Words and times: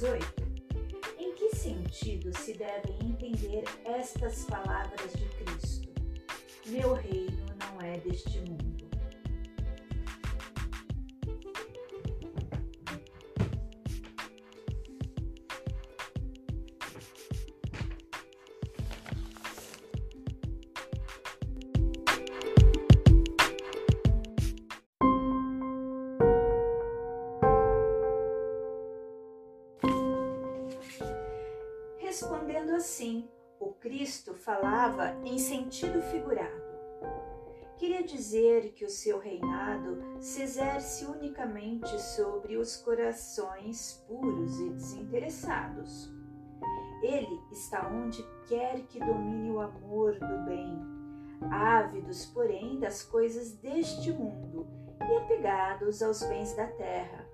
18. 0.00 0.24
Em 1.18 1.34
que 1.34 1.54
sentido 1.54 2.34
se 2.38 2.54
devem 2.54 2.96
entender 3.02 3.64
estas 3.84 4.46
palavras 4.46 5.12
de 5.12 5.28
Cristo? 5.44 5.88
Meu 6.68 6.94
reino 6.94 7.44
não 7.58 7.82
é 7.82 7.98
deste 7.98 8.38
mundo. 8.38 8.69
Respondendo 32.10 32.70
assim, 32.70 33.28
o 33.60 33.68
Cristo 33.74 34.34
falava 34.34 35.16
em 35.24 35.38
sentido 35.38 36.02
figurado. 36.02 36.60
Queria 37.76 38.02
dizer 38.02 38.72
que 38.72 38.84
o 38.84 38.90
seu 38.90 39.20
reinado 39.20 39.96
se 40.18 40.42
exerce 40.42 41.04
unicamente 41.04 41.88
sobre 42.02 42.56
os 42.56 42.76
corações 42.78 44.04
puros 44.08 44.58
e 44.58 44.70
desinteressados. 44.70 46.12
Ele 47.00 47.40
está 47.52 47.88
onde 47.88 48.26
quer 48.48 48.80
que 48.88 48.98
domine 48.98 49.52
o 49.52 49.60
amor 49.60 50.18
do 50.18 50.46
bem, 50.46 50.80
ávidos, 51.48 52.26
porém, 52.26 52.80
das 52.80 53.04
coisas 53.04 53.52
deste 53.52 54.10
mundo 54.12 54.66
e 55.00 55.16
apegados 55.16 56.02
aos 56.02 56.24
bens 56.24 56.56
da 56.56 56.66
terra. 56.66 57.24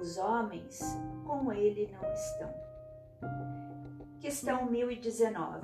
Os 0.00 0.18
homens 0.18 0.78
com 1.26 1.52
ele 1.52 1.90
não 1.90 2.12
estão. 2.12 3.59
Questão 4.20 4.70
1019. 4.70 5.60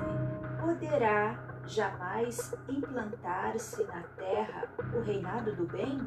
Poderá 0.59 1.39
jamais 1.67 2.55
implantar-se 2.67 3.85
na 3.85 4.03
terra 4.17 4.67
o 4.95 5.03
reinado 5.03 5.55
do 5.55 5.67
bem? 5.67 5.99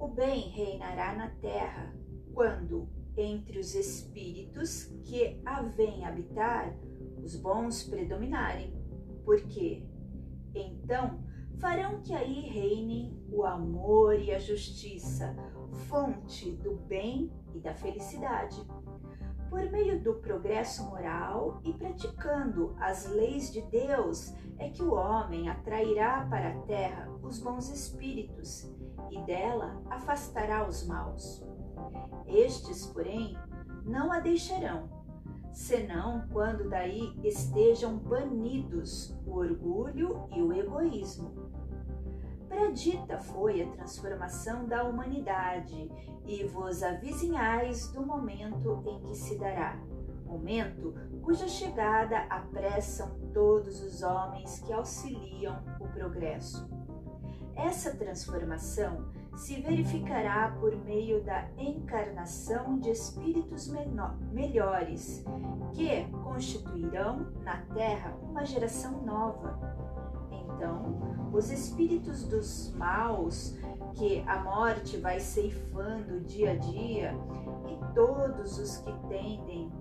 O 0.00 0.08
bem 0.08 0.50
reinará 0.50 1.14
na 1.14 1.30
terra 1.40 1.94
quando 2.34 2.88
entre 3.16 3.58
os 3.58 3.74
espíritos 3.74 4.84
que 5.04 5.40
a 5.44 5.62
vêm 5.62 6.04
habitar, 6.04 6.76
os 7.22 7.36
bons 7.36 7.84
predominarem, 7.84 8.74
porque 9.24 9.84
então 10.54 11.22
farão 11.58 12.00
que 12.00 12.14
aí 12.14 12.48
reinem 12.48 13.22
o 13.30 13.44
amor 13.44 14.18
e 14.18 14.32
a 14.32 14.38
justiça, 14.38 15.36
fonte 15.88 16.52
do 16.52 16.76
bem 16.76 17.30
e 17.54 17.60
da 17.60 17.74
felicidade. 17.74 18.64
Por 19.48 19.68
meio 19.70 20.00
do 20.00 20.14
progresso 20.14 20.84
moral 20.88 21.60
e 21.64 21.72
praticando 21.72 22.74
as 22.78 23.06
leis 23.10 23.52
de 23.52 23.60
Deus, 23.62 24.32
é 24.58 24.68
que 24.68 24.82
o 24.82 24.94
homem 24.94 25.48
atrairá 25.48 26.26
para 26.30 26.50
a 26.50 26.60
terra 26.62 27.10
os 27.22 27.38
bons 27.38 27.68
espíritos 27.68 28.70
e 29.10 29.20
dela 29.22 29.82
afastará 29.90 30.66
os 30.66 30.86
maus. 30.86 31.44
Estes, 32.26 32.86
porém, 32.86 33.36
não 33.84 34.12
a 34.12 34.20
deixarão, 34.20 34.88
senão 35.52 36.26
quando 36.32 36.68
daí 36.68 37.12
estejam 37.24 37.98
banidos 37.98 39.16
o 39.26 39.36
orgulho 39.36 40.28
e 40.34 40.40
o 40.40 40.52
egoísmo. 40.52 41.34
Predita 42.48 43.18
foi 43.18 43.62
a 43.62 43.70
transformação 43.70 44.66
da 44.66 44.84
humanidade 44.84 45.90
e 46.24 46.44
vos 46.44 46.82
avizinhais 46.82 47.88
do 47.92 48.04
momento 48.04 48.82
em 48.86 49.00
que 49.02 49.14
se 49.14 49.38
dará, 49.38 49.78
momento 50.24 50.94
cuja 51.22 51.48
chegada 51.48 52.20
apressam 52.30 53.18
todos 53.32 53.82
os 53.82 54.02
homens 54.02 54.60
que 54.60 54.72
auxiliam 54.72 55.62
o 55.80 55.88
progresso. 55.88 56.68
Essa 57.54 57.94
transformação 57.96 59.10
se 59.36 59.60
verificará 59.60 60.54
por 60.60 60.76
meio 60.84 61.22
da 61.24 61.48
encarnação 61.56 62.78
de 62.78 62.90
espíritos 62.90 63.72
melhores, 64.30 65.24
que 65.72 66.04
constituirão 66.24 67.26
na 67.42 67.58
Terra 67.74 68.14
uma 68.22 68.44
geração 68.44 69.02
nova. 69.02 69.58
Então, 70.30 71.30
os 71.32 71.50
espíritos 71.50 72.24
dos 72.28 72.74
maus, 72.74 73.56
que 73.94 74.22
a 74.26 74.42
morte 74.42 74.98
vai 74.98 75.20
ceifando 75.20 76.20
dia 76.20 76.52
a 76.52 76.56
dia, 76.56 77.14
e 77.66 77.94
todos 77.94 78.58
os 78.58 78.76
que 78.78 78.92
tendem 79.08 79.72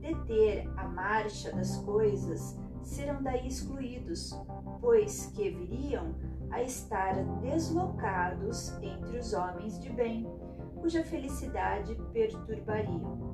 deter 0.00 0.68
a 0.76 0.88
marcha 0.88 1.52
das 1.52 1.76
coisas, 1.78 2.58
serão 2.82 3.22
daí 3.22 3.46
excluídos, 3.46 4.30
pois 4.80 5.26
que 5.34 5.50
viriam 5.50 6.14
a 6.50 6.62
estar 6.62 7.14
deslocados 7.40 8.76
entre 8.82 9.18
os 9.18 9.32
homens 9.32 9.78
de 9.80 9.90
bem, 9.90 10.26
cuja 10.80 11.04
felicidade 11.04 11.94
perturbariam. 12.12 13.32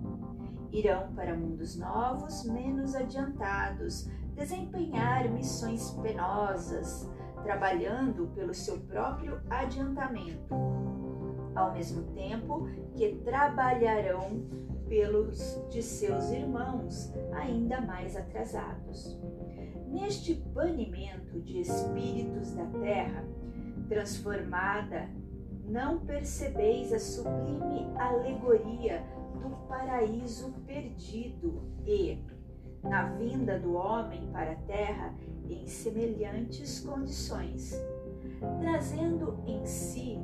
Irão 0.71 1.13
para 1.15 1.35
mundos 1.35 1.77
novos, 1.77 2.45
menos 2.45 2.95
adiantados, 2.95 4.09
desempenhar 4.35 5.29
missões 5.31 5.91
penosas, 6.03 7.11
trabalhando 7.43 8.29
pelo 8.35 8.53
seu 8.53 8.79
próprio 8.81 9.41
adiantamento, 9.49 10.55
ao 11.59 11.73
mesmo 11.73 12.03
tempo 12.15 12.69
que 12.95 13.17
trabalharão 13.25 14.47
pelos 14.89 15.61
de 15.69 15.83
seus 15.83 16.31
irmãos 16.31 17.13
ainda 17.33 17.81
mais 17.81 18.17
atrasados. 18.17 19.19
Neste 19.89 20.35
banimento 20.35 21.41
de 21.41 21.61
espíritos 21.61 22.55
da 22.55 22.65
terra, 22.81 23.25
transformada, 23.89 25.09
não 25.65 26.01
percebeis 26.01 26.93
a 26.93 26.99
sublime 26.99 27.91
alegoria 27.99 29.03
do 29.35 29.51
paraíso 29.69 30.53
perdido 30.67 31.63
e, 31.87 32.19
na 32.83 33.11
vinda 33.15 33.59
do 33.59 33.75
homem 33.75 34.31
para 34.33 34.53
a 34.53 34.57
terra, 34.67 35.15
em 35.49 35.67
semelhantes 35.67 36.81
condições, 36.81 37.75
trazendo 38.61 39.39
em 39.47 39.65
si 39.65 40.19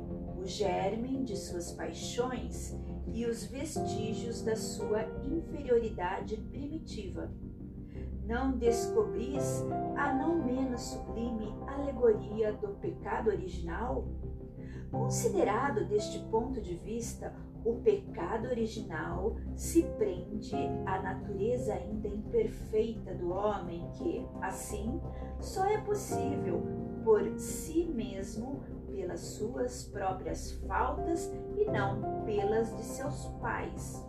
o 0.45 0.47
germe 0.47 1.23
de 1.23 1.35
suas 1.35 1.71
paixões 1.71 2.77
e 3.07 3.25
os 3.25 3.45
vestígios 3.45 4.43
da 4.43 4.55
sua 4.55 5.01
inferioridade 5.23 6.37
primitiva 6.37 7.33
não 8.27 8.55
descobris 8.55 9.63
a 9.97 10.13
não 10.13 10.45
menos 10.45 10.81
sublime 10.81 11.51
alegoria 11.65 12.53
do 12.53 12.67
pecado 12.75 13.31
original? 13.31 14.07
Considerado 14.91 15.83
deste 15.87 16.19
ponto 16.29 16.61
de 16.61 16.75
vista, 16.75 17.33
o 17.65 17.77
pecado 17.77 18.47
original 18.47 19.37
se 19.55 19.81
prende 19.97 20.55
à 20.85 21.01
natureza 21.01 21.73
ainda 21.73 22.07
imperfeita 22.07 23.15
do 23.15 23.31
homem, 23.31 23.89
que, 23.93 24.23
assim, 24.43 25.01
só 25.39 25.65
é 25.65 25.79
possível 25.79 26.61
por 27.03 27.39
si 27.39 27.85
mesmo 27.85 28.61
pelas 28.95 29.19
suas 29.19 29.83
próprias 29.85 30.51
faltas 30.67 31.31
e 31.57 31.65
não 31.65 32.23
pelas 32.25 32.75
de 32.75 32.83
seus 32.83 33.27
pais. 33.41 34.03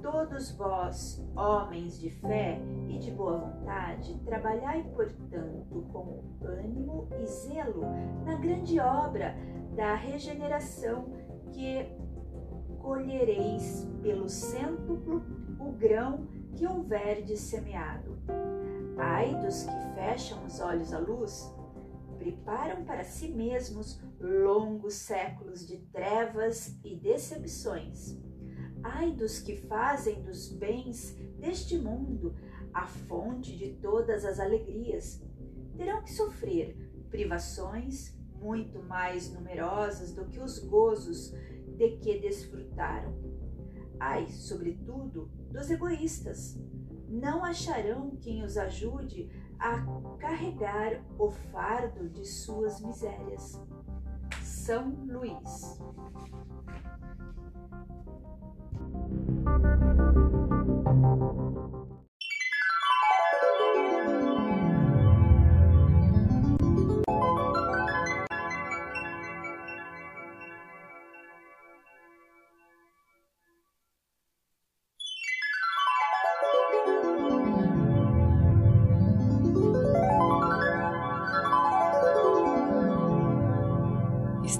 Todos 0.00 0.50
vós, 0.56 1.24
homens 1.36 2.00
de 2.00 2.10
fé 2.10 2.60
e 2.88 2.98
de 2.98 3.12
boa 3.12 3.38
vontade, 3.38 4.18
trabalhai, 4.24 4.82
portanto, 4.94 5.86
com 5.92 6.24
ânimo 6.42 7.06
e 7.20 7.26
zelo 7.26 7.82
na 8.24 8.34
grande 8.34 8.80
obra 8.80 9.36
da 9.76 9.94
regeneração 9.94 11.04
que 11.52 11.86
colhereis 12.80 13.88
pelo 14.02 14.28
cêntuplo 14.28 15.22
o 15.60 15.70
grão 15.70 16.26
que 16.56 16.66
houverdes 16.66 17.40
semeado. 17.40 18.18
Ai 18.98 19.34
dos 19.36 19.62
que 19.62 19.94
fecham 19.94 20.44
os 20.44 20.60
olhos 20.60 20.92
à 20.92 20.98
luz, 20.98 21.54
preparam 22.22 22.84
para 22.84 23.02
si 23.02 23.28
mesmos 23.28 24.00
longos 24.20 24.94
séculos 24.94 25.66
de 25.66 25.78
trevas 25.92 26.78
e 26.84 26.94
decepções 26.94 28.16
Ai 28.84 29.12
dos 29.12 29.38
que 29.38 29.56
fazem 29.56 30.22
dos 30.22 30.48
bens 30.48 31.16
deste 31.38 31.78
mundo 31.78 32.34
a 32.74 32.86
fonte 32.86 33.56
de 33.56 33.74
todas 33.74 34.24
as 34.24 34.40
alegrias. 34.40 35.22
Terão 35.76 36.02
que 36.02 36.12
sofrer 36.12 36.76
privações 37.08 38.16
muito 38.40 38.82
mais 38.82 39.32
numerosas 39.32 40.12
do 40.12 40.24
que 40.24 40.40
os 40.40 40.58
gozos 40.58 41.32
de 41.76 41.96
que 41.98 42.18
desfrutaram. 42.18 43.14
ai, 44.00 44.28
sobretudo, 44.28 45.30
dos 45.50 45.70
egoístas. 45.70 46.58
Não 47.08 47.44
acharão 47.44 48.16
quem 48.16 48.42
os 48.42 48.56
ajude 48.56 49.30
a 49.62 49.80
carregar 50.18 51.00
o 51.16 51.30
fardo 51.30 52.08
de 52.08 52.26
suas 52.26 52.80
misérias. 52.80 53.60
São 54.42 54.90
Luís. 55.06 55.80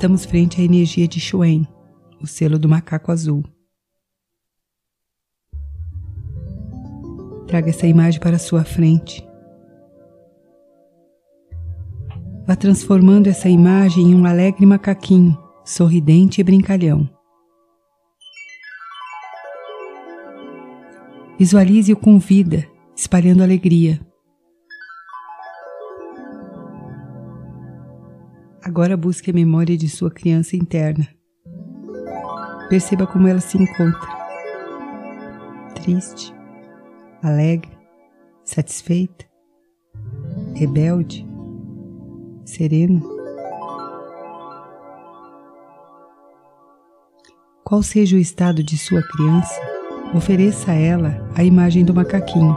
Estamos 0.03 0.25
frente 0.25 0.61
à 0.61 0.65
energia 0.65 1.07
de 1.07 1.21
Xuen, 1.21 1.65
o 2.21 2.27
selo 2.27 2.59
do 2.59 2.69
macaco 2.69 3.13
azul. 3.13 3.45
Traga 7.47 7.71
essa 7.71 7.87
imagem 7.87 8.19
para 8.19 8.37
sua 8.37 8.65
frente. 8.65 9.25
Vá 12.45 12.57
transformando 12.57 13.29
essa 13.29 13.49
imagem 13.49 14.11
em 14.11 14.15
um 14.17 14.27
alegre 14.27 14.67
macaquinho, 14.67 15.39
sorridente 15.65 16.41
e 16.41 16.45
brincalhão. 16.45 17.09
Visualize-o 21.39 21.97
com 21.97 22.19
vida, 22.19 22.69
espalhando 22.97 23.45
alegria. 23.45 24.01
Agora 28.73 28.97
busque 28.97 29.31
a 29.31 29.35
memória 29.35 29.77
de 29.77 29.87
sua 29.87 30.11
criança 30.11 30.57
interna. 30.57 31.07
Perceba 32.71 33.07
como 33.07 33.29
ela 33.29 33.39
se 33.39 33.59
encontra. 33.59 34.09
Triste, 35.75 36.35
alegre, 37.23 37.71
satisfeita, 38.43 39.27
rebelde, 40.55 41.29
serena. 42.47 43.03
Qual 47.63 47.83
seja 47.83 48.17
o 48.17 48.19
estado 48.19 48.63
de 48.63 48.79
sua 48.79 49.03
criança, 49.03 49.61
ofereça 50.15 50.71
a 50.71 50.75
ela 50.75 51.31
a 51.35 51.45
imagem 51.45 51.85
do 51.85 51.93
macaquinho. 51.93 52.57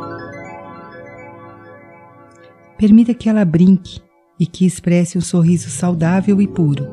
Permita 2.77 3.13
que 3.13 3.27
ela 3.27 3.43
brinque 3.43 4.04
e 4.39 4.45
que 4.45 4.65
expresse 4.65 5.17
um 5.17 5.21
sorriso 5.21 5.69
saudável 5.69 6.41
e 6.41 6.47
puro. 6.47 6.85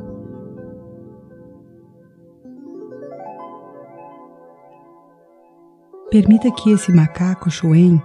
Permita 6.10 6.50
que 6.52 6.70
esse 6.70 6.92
macaco 6.92 7.50
Chuen 7.50 8.00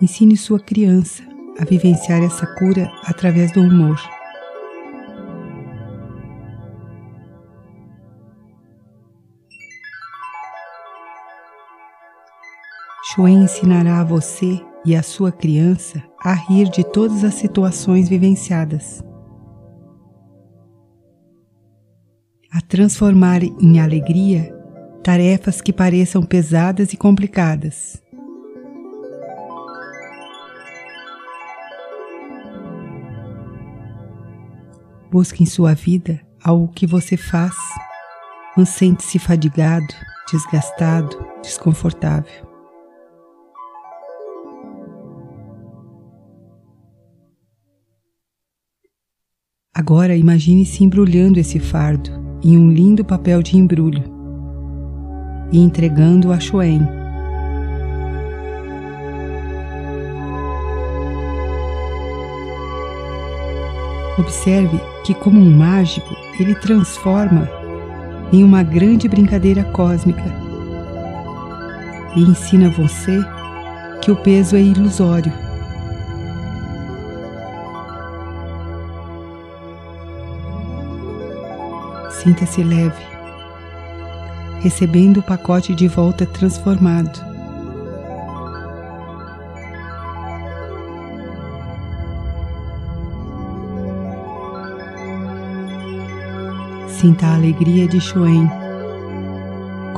ensine 0.00 0.36
sua 0.36 0.58
criança 0.58 1.22
a 1.58 1.64
vivenciar 1.64 2.22
essa 2.22 2.46
cura 2.54 2.90
através 3.04 3.52
do 3.52 3.60
humor. 3.60 4.00
Chuen 13.12 13.42
ensinará 13.42 14.00
a 14.00 14.04
você 14.04 14.58
e 14.84 14.96
a 14.96 15.02
sua 15.02 15.30
criança 15.30 16.02
a 16.22 16.32
rir 16.32 16.68
de 16.68 16.84
todas 16.84 17.24
as 17.24 17.34
situações 17.34 18.08
vivenciadas, 18.08 19.02
a 22.52 22.60
transformar 22.60 23.42
em 23.42 23.80
alegria 23.80 24.54
tarefas 25.02 25.60
que 25.60 25.72
pareçam 25.72 26.22
pesadas 26.22 26.92
e 26.92 26.96
complicadas. 26.96 28.02
Busque 35.10 35.42
em 35.42 35.46
sua 35.46 35.74
vida 35.74 36.20
algo 36.42 36.68
que 36.68 36.86
você 36.86 37.16
faz, 37.16 37.56
não 38.56 38.64
sente-se 38.64 39.18
fadigado, 39.18 39.92
desgastado, 40.30 41.18
desconfortável. 41.42 42.49
Agora 49.80 50.14
imagine-se 50.14 50.84
embrulhando 50.84 51.40
esse 51.40 51.58
fardo 51.58 52.10
em 52.44 52.58
um 52.58 52.70
lindo 52.70 53.02
papel 53.02 53.42
de 53.42 53.56
embrulho 53.56 54.04
e 55.50 55.58
entregando 55.58 56.30
a 56.34 56.38
Shoen. 56.38 56.86
Observe 64.18 64.78
que, 65.02 65.14
como 65.14 65.40
um 65.40 65.50
mágico, 65.50 66.14
ele 66.38 66.54
transforma 66.56 67.48
em 68.30 68.44
uma 68.44 68.62
grande 68.62 69.08
brincadeira 69.08 69.64
cósmica 69.64 70.30
e 72.14 72.20
ensina 72.20 72.68
você 72.68 73.18
que 74.02 74.10
o 74.10 74.16
peso 74.16 74.56
é 74.56 74.60
ilusório 74.60 75.32
Sinta-se 82.10 82.62
leve, 82.62 83.02
recebendo 84.60 85.20
o 85.20 85.22
pacote 85.22 85.74
de 85.74 85.88
volta 85.88 86.26
transformado. 86.26 87.18
Sinta 96.88 97.28
a 97.28 97.34
alegria 97.34 97.88
de 97.88 97.98
Shoen 97.98 98.60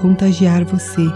contagiar 0.02 0.64
você. 0.64 1.06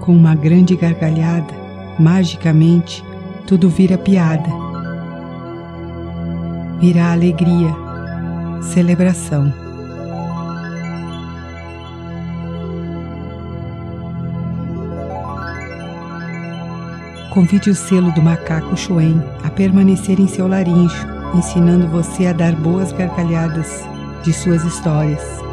Com 0.00 0.12
uma 0.14 0.34
grande 0.34 0.76
gargalhada, 0.76 1.54
magicamente, 1.98 3.02
tudo 3.46 3.68
vira 3.68 3.98
piada. 3.98 4.48
Vira 6.80 7.12
alegria, 7.12 7.74
celebração. 8.62 9.52
Convide 17.30 17.70
o 17.70 17.74
selo 17.74 18.12
do 18.12 18.22
macaco 18.22 18.76
Chuen 18.76 19.20
a 19.42 19.50
permanecer 19.50 20.20
em 20.20 20.28
seu 20.28 20.46
laringe, 20.46 20.96
ensinando 21.34 21.88
você 21.88 22.26
a 22.26 22.32
dar 22.32 22.54
boas 22.54 22.92
gargalhadas 22.92 23.82
de 24.22 24.32
suas 24.32 24.64
histórias. 24.64 25.43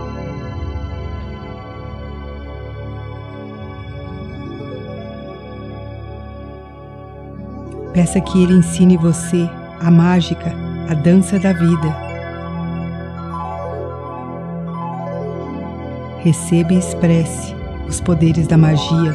Peça 7.94 8.22
que 8.22 8.42
Ele 8.42 8.54
ensine 8.54 8.96
você 8.96 9.50
a 9.82 9.92
mágica, 9.92 10.54
a 10.90 10.94
dança 10.94 11.38
da 11.38 11.52
vida. 11.52 11.94
Receba 16.20 16.74
e 16.74 16.78
expresse 16.78 17.54
os 17.90 18.00
poderes 18.00 18.48
da 18.48 18.58
magia, 18.58 19.12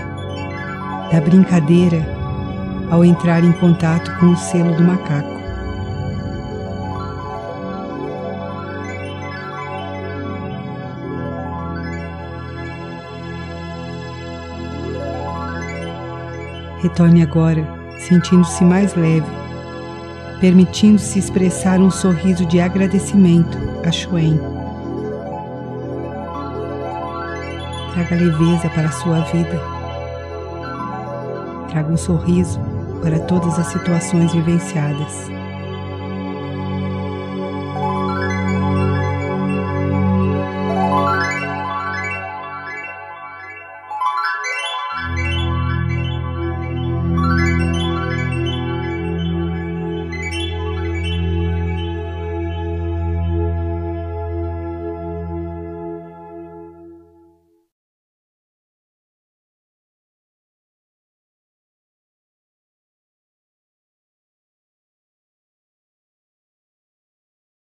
da 1.11 1.21
brincadeira, 1.23 2.05
ao 2.91 3.03
entrar 3.03 3.43
em 3.43 3.53
contato 3.53 4.15
com 4.19 4.27
o 4.27 4.37
selo 4.37 4.75
do 4.77 4.83
macaco. 4.83 5.37
Retorne 16.83 17.23
agora 17.23 17.76
sentindo-se 17.99 18.65
mais 18.65 18.95
leve, 18.95 19.27
permitindo-se 20.41 21.19
expressar 21.19 21.81
um 21.81 21.91
sorriso 21.91 22.45
de 22.47 22.61
agradecimento 22.61 23.59
a 23.87 23.91
Shuen. 23.91 24.39
Traga 27.93 28.17
leveza 28.17 28.69
para 28.71 28.89
a 28.89 28.93
sua 28.93 29.21
vida. 29.21 29.61
Traga 31.71 31.93
um 31.93 31.97
sorriso 31.97 32.61
para 33.03 33.19
todas 33.21 33.59
as 33.59 33.69
situações 33.69 34.33
vivenciadas. 34.33 35.36